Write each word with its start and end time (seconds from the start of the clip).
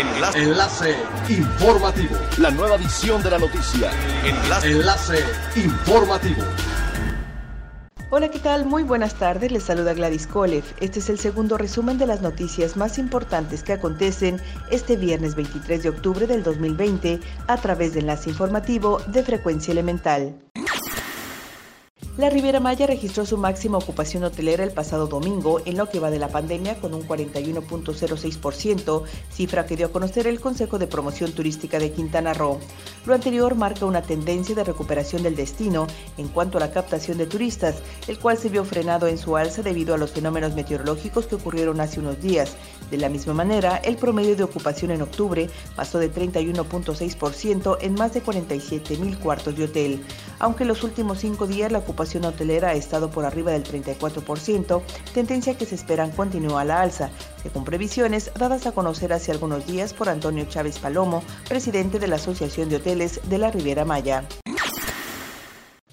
Enlace. 0.00 0.42
Enlace 0.42 0.96
informativo. 1.28 2.16
La 2.38 2.50
nueva 2.50 2.76
edición 2.76 3.22
de 3.22 3.30
la 3.32 3.38
noticia. 3.38 3.90
Enlace. 4.24 4.70
Enlace 4.70 5.24
informativo. 5.56 6.42
Hola, 8.08 8.30
¿qué 8.30 8.38
tal? 8.38 8.64
Muy 8.64 8.82
buenas 8.82 9.16
tardes. 9.16 9.52
Les 9.52 9.62
saluda 9.62 9.92
Gladys 9.92 10.26
Kolev. 10.26 10.64
Este 10.80 11.00
es 11.00 11.10
el 11.10 11.18
segundo 11.18 11.58
resumen 11.58 11.98
de 11.98 12.06
las 12.06 12.22
noticias 12.22 12.78
más 12.78 12.96
importantes 12.96 13.62
que 13.62 13.74
acontecen 13.74 14.40
este 14.70 14.96
viernes 14.96 15.34
23 15.34 15.82
de 15.82 15.90
octubre 15.90 16.26
del 16.26 16.42
2020 16.44 17.20
a 17.46 17.56
través 17.58 17.92
del 17.92 18.04
enlace 18.04 18.30
informativo 18.30 19.00
de 19.08 19.22
Frecuencia 19.22 19.72
Elemental. 19.72 20.34
La 22.20 22.28
Riviera 22.28 22.60
Maya 22.60 22.86
registró 22.86 23.24
su 23.24 23.38
máxima 23.38 23.78
ocupación 23.78 24.24
hotelera 24.24 24.62
el 24.62 24.72
pasado 24.72 25.06
domingo 25.06 25.62
en 25.64 25.78
lo 25.78 25.88
que 25.88 26.00
va 26.00 26.10
de 26.10 26.18
la 26.18 26.28
pandemia 26.28 26.78
con 26.78 26.92
un 26.92 27.08
41.06%, 27.08 29.04
cifra 29.32 29.64
que 29.64 29.74
dio 29.74 29.86
a 29.86 29.90
conocer 29.90 30.26
el 30.26 30.38
Consejo 30.38 30.78
de 30.78 30.86
Promoción 30.86 31.32
Turística 31.32 31.78
de 31.78 31.92
Quintana 31.92 32.34
Roo. 32.34 32.60
Lo 33.06 33.14
anterior 33.14 33.54
marca 33.54 33.86
una 33.86 34.02
tendencia 34.02 34.54
de 34.54 34.64
recuperación 34.64 35.22
del 35.22 35.34
destino 35.34 35.86
en 36.18 36.28
cuanto 36.28 36.58
a 36.58 36.60
la 36.60 36.72
captación 36.72 37.16
de 37.16 37.24
turistas, 37.24 37.76
el 38.06 38.18
cual 38.18 38.36
se 38.36 38.50
vio 38.50 38.66
frenado 38.66 39.06
en 39.06 39.16
su 39.16 39.38
alza 39.38 39.62
debido 39.62 39.94
a 39.94 39.98
los 39.98 40.10
fenómenos 40.10 40.54
meteorológicos 40.54 41.26
que 41.26 41.36
ocurrieron 41.36 41.80
hace 41.80 42.00
unos 42.00 42.20
días. 42.20 42.54
De 42.90 42.98
la 42.98 43.08
misma 43.08 43.32
manera, 43.32 43.76
el 43.78 43.96
promedio 43.96 44.36
de 44.36 44.44
ocupación 44.44 44.90
en 44.90 45.00
octubre 45.00 45.48
pasó 45.74 45.98
de 45.98 46.12
31.6% 46.12 47.78
en 47.80 47.94
más 47.94 48.12
de 48.12 48.20
47 48.20 48.98
mil 48.98 49.18
cuartos 49.18 49.56
de 49.56 49.64
hotel. 49.64 50.04
Aunque 50.38 50.64
en 50.64 50.68
los 50.68 50.84
últimos 50.84 51.18
cinco 51.18 51.46
días 51.46 51.72
la 51.72 51.78
ocupación 51.78 52.09
hotelera 52.18 52.70
ha 52.70 52.74
estado 52.74 53.10
por 53.10 53.24
arriba 53.24 53.52
del 53.52 53.64
34%, 53.64 54.82
tendencia 55.14 55.56
que 55.56 55.66
se 55.66 55.74
esperan 55.74 56.10
continúa 56.10 56.62
a 56.62 56.64
la 56.64 56.80
alza, 56.80 57.10
según 57.42 57.64
previsiones 57.64 58.30
dadas 58.38 58.66
a 58.66 58.72
conocer 58.72 59.12
hace 59.12 59.32
algunos 59.32 59.66
días 59.66 59.94
por 59.94 60.08
Antonio 60.08 60.44
Chávez 60.46 60.78
Palomo, 60.78 61.22
presidente 61.48 61.98
de 61.98 62.08
la 62.08 62.16
Asociación 62.16 62.68
de 62.68 62.76
Hoteles 62.76 63.20
de 63.28 63.38
la 63.38 63.50
Riviera 63.50 63.84
Maya. 63.84 64.24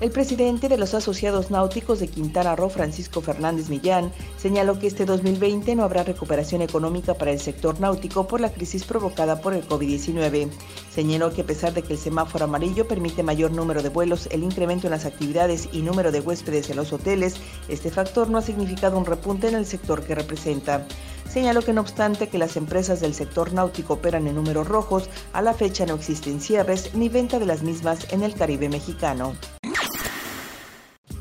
El 0.00 0.10
presidente 0.10 0.70
de 0.70 0.78
los 0.78 0.94
asociados 0.94 1.50
náuticos 1.50 2.00
de 2.00 2.08
Quintana 2.08 2.56
Roo, 2.56 2.70
Francisco 2.70 3.20
Fernández 3.20 3.68
Millán, 3.68 4.10
señaló 4.38 4.78
que 4.78 4.86
este 4.86 5.04
2020 5.04 5.74
no 5.74 5.84
habrá 5.84 6.04
recuperación 6.04 6.62
económica 6.62 7.12
para 7.12 7.32
el 7.32 7.38
sector 7.38 7.78
náutico 7.80 8.26
por 8.26 8.40
la 8.40 8.50
crisis 8.50 8.84
provocada 8.84 9.42
por 9.42 9.52
el 9.52 9.68
COVID-19. 9.68 10.48
Señaló 10.90 11.34
que 11.34 11.42
a 11.42 11.46
pesar 11.46 11.74
de 11.74 11.82
que 11.82 11.92
el 11.92 11.98
semáforo 11.98 12.46
amarillo 12.46 12.88
permite 12.88 13.22
mayor 13.22 13.50
número 13.50 13.82
de 13.82 13.90
vuelos, 13.90 14.26
el 14.30 14.42
incremento 14.42 14.86
en 14.86 14.92
las 14.92 15.04
actividades 15.04 15.68
y 15.70 15.82
número 15.82 16.10
de 16.12 16.20
huéspedes 16.20 16.70
en 16.70 16.76
los 16.76 16.94
hoteles, 16.94 17.34
este 17.68 17.90
factor 17.90 18.30
no 18.30 18.38
ha 18.38 18.42
significado 18.42 18.96
un 18.96 19.04
repunte 19.04 19.48
en 19.48 19.54
el 19.54 19.66
sector 19.66 20.02
que 20.02 20.14
representa. 20.14 20.86
Señaló 21.28 21.60
que 21.60 21.74
no 21.74 21.82
obstante 21.82 22.30
que 22.30 22.38
las 22.38 22.56
empresas 22.56 23.00
del 23.00 23.12
sector 23.12 23.52
náutico 23.52 23.94
operan 23.94 24.26
en 24.26 24.36
números 24.36 24.66
rojos, 24.66 25.10
a 25.34 25.42
la 25.42 25.52
fecha 25.52 25.84
no 25.84 25.96
existen 25.96 26.40
cierres 26.40 26.94
ni 26.94 27.10
venta 27.10 27.38
de 27.38 27.44
las 27.44 27.62
mismas 27.62 28.10
en 28.14 28.22
el 28.22 28.32
Caribe 28.32 28.70
mexicano. 28.70 29.34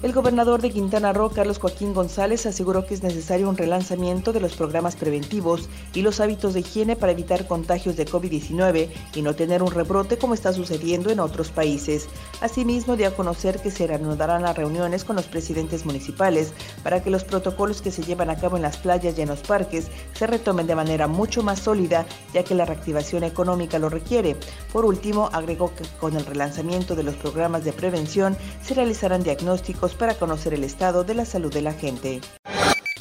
El 0.02 0.14
gobernador 0.14 0.62
de 0.62 0.72
Quintana 0.72 1.12
Roo, 1.12 1.30
Carlos 1.30 1.60
Joaquín 1.60 1.94
González, 1.94 2.46
aseguró 2.46 2.86
que 2.86 2.94
es 2.94 3.04
necesario 3.04 3.50
un 3.50 3.58
relanzamiento 3.58 4.32
de 4.32 4.40
los 4.40 4.54
programas 4.54 4.96
preventivos 4.96 5.68
y 5.94 6.04
los 6.04 6.22
hábitos 6.22 6.54
de 6.54 6.62
higiene 6.62 6.96
para 6.96 7.12
evitar 7.12 7.48
contagios 7.48 7.98
de 7.98 8.08
COVID-19 8.08 8.88
y 9.14 9.22
no 9.22 9.36
tener 9.36 9.62
un 9.62 9.72
rebrote 9.72 10.18
como 10.18 10.36
está 10.36 10.54
sucediendo 10.54 11.10
en 11.10 11.20
otros 11.20 11.52
países. 11.52 12.08
Asimismo, 12.40 12.96
dio 12.96 13.10
a 13.10 13.14
conocer 13.14 13.62
que 13.62 13.72
se 13.72 13.88
reanudarán 13.88 14.44
las 14.44 14.56
reuniones 14.56 15.04
con 15.04 15.18
los 15.18 15.26
presidentes 15.26 15.86
municipales 15.86 16.54
para 16.82 17.04
que 17.04 17.10
los 17.10 17.26
protocolos 17.26 17.82
que 17.82 17.92
se 17.92 18.04
llevan 18.04 18.30
a 18.30 18.38
cabo 18.38 18.56
en 18.56 18.64
las 18.64 18.78
playas 18.78 19.18
y 19.18 19.22
en 19.22 19.28
los 19.28 19.42
parques 19.42 19.90
se 20.14 20.28
retomen 20.28 20.66
de 20.66 20.76
manera 20.76 21.08
mucho 21.08 21.44
más 21.44 21.60
sólida, 21.60 22.06
ya 22.34 22.46
que 22.46 22.56
la 22.56 22.64
reactivación 22.64 23.26
económica 23.26 23.78
lo 23.80 23.90
requiere. 23.90 24.38
Por 24.72 24.86
último, 24.86 25.30
agregó 25.34 25.76
que 25.76 25.84
con 26.00 26.16
el 26.16 26.26
relanzamiento 26.26 26.96
de 26.96 27.04
los 27.04 27.16
programas 27.16 27.66
de 27.66 27.74
prevención 27.74 28.38
se 28.62 28.76
realizarán 28.76 29.24
diagnósticos 29.24 29.89
para 29.94 30.16
conocer 30.16 30.54
el 30.54 30.64
estado 30.64 31.04
de 31.04 31.16
la 31.16 31.26
salud 31.26 31.54
de 31.54 31.62
la 31.62 31.74
gente. 31.74 32.22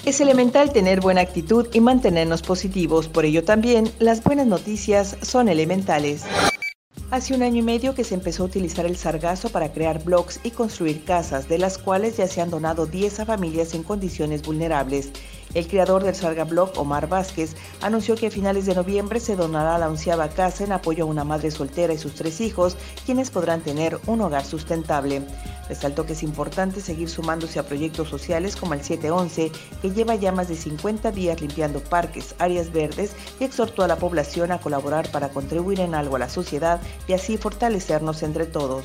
Es 0.04 0.20
elemental 0.20 0.72
tener 0.72 1.00
buena 1.00 1.20
actitud 1.20 1.66
y 1.72 1.80
mantenernos 1.80 2.42
positivos, 2.42 3.08
por 3.08 3.24
ello 3.24 3.44
también 3.44 3.90
las 3.98 4.22
buenas 4.22 4.46
noticias 4.46 5.16
son 5.22 5.48
elementales. 5.48 6.24
Hace 7.10 7.34
un 7.34 7.42
año 7.42 7.60
y 7.60 7.62
medio 7.62 7.94
que 7.94 8.04
se 8.04 8.14
empezó 8.14 8.42
a 8.42 8.46
utilizar 8.46 8.84
el 8.84 8.96
sargazo 8.98 9.48
para 9.48 9.72
crear 9.72 10.04
blogs 10.04 10.40
y 10.44 10.50
construir 10.50 11.04
casas, 11.04 11.48
de 11.48 11.56
las 11.56 11.78
cuales 11.78 12.18
ya 12.18 12.28
se 12.28 12.42
han 12.42 12.50
donado 12.50 12.84
10 12.84 13.20
a 13.20 13.24
familias 13.24 13.72
en 13.72 13.82
condiciones 13.82 14.42
vulnerables. 14.42 15.10
El 15.54 15.66
creador 15.66 16.04
del 16.04 16.14
Sargablog, 16.14 16.72
Omar 16.76 17.08
Vázquez, 17.08 17.56
anunció 17.80 18.14
que 18.14 18.26
a 18.26 18.30
finales 18.30 18.66
de 18.66 18.74
noviembre 18.74 19.20
se 19.20 19.36
donará 19.36 19.78
la 19.78 19.88
onceava 19.88 20.28
casa 20.28 20.64
en 20.64 20.72
apoyo 20.72 21.04
a 21.04 21.06
una 21.06 21.24
madre 21.24 21.50
soltera 21.50 21.94
y 21.94 21.98
sus 21.98 22.14
tres 22.14 22.42
hijos, 22.42 22.76
quienes 23.06 23.30
podrán 23.30 23.62
tener 23.62 23.98
un 24.06 24.20
hogar 24.20 24.44
sustentable. 24.44 25.22
Resaltó 25.68 26.06
que 26.06 26.14
es 26.14 26.22
importante 26.22 26.80
seguir 26.80 27.08
sumándose 27.08 27.58
a 27.58 27.66
proyectos 27.66 28.08
sociales 28.08 28.56
como 28.56 28.74
el 28.74 28.82
711, 28.82 29.52
que 29.82 29.90
lleva 29.90 30.14
ya 30.14 30.32
más 30.32 30.48
de 30.48 30.56
50 30.56 31.10
días 31.12 31.40
limpiando 31.40 31.80
parques, 31.80 32.34
áreas 32.38 32.72
verdes 32.72 33.12
y 33.38 33.44
exhortó 33.44 33.82
a 33.82 33.88
la 33.88 33.96
población 33.96 34.52
a 34.52 34.60
colaborar 34.60 35.10
para 35.10 35.28
contribuir 35.28 35.80
en 35.80 35.94
algo 35.94 36.16
a 36.16 36.20
la 36.20 36.28
sociedad 36.28 36.80
y 37.06 37.12
así 37.12 37.36
fortalecernos 37.36 38.22
entre 38.22 38.46
todos. 38.46 38.84